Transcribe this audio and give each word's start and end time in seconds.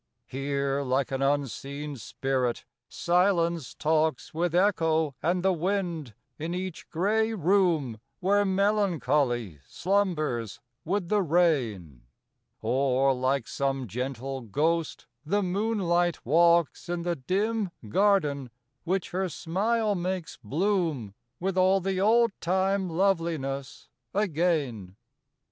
Here, 0.25 0.81
like 0.81 1.11
an 1.11 1.21
unseen 1.21 1.95
spirit, 1.95 2.65
silence 2.89 3.75
talks 3.75 4.33
With 4.33 4.55
echo 4.55 5.13
and 5.21 5.43
the 5.43 5.53
wind 5.53 6.15
in 6.39 6.55
each 6.55 6.89
gray 6.89 7.35
room 7.35 7.99
Where 8.19 8.43
melancholy 8.43 9.59
slumbers 9.67 10.59
with 10.83 11.09
the 11.09 11.21
rain: 11.21 12.01
Or, 12.63 13.13
like 13.13 13.47
some 13.47 13.85
gentle 13.85 14.41
ghost, 14.41 15.05
the 15.23 15.43
moonlight 15.43 16.25
walks 16.25 16.89
In 16.89 17.03
the 17.03 17.15
dim 17.15 17.69
garden, 17.87 18.49
which 18.83 19.11
her 19.11 19.29
smile 19.29 19.93
makes 19.93 20.35
bloom 20.43 21.13
With 21.39 21.59
all 21.59 21.79
the 21.79 22.01
old 22.01 22.31
time 22.41 22.89
loveliness 22.89 23.87
again. 24.15 24.95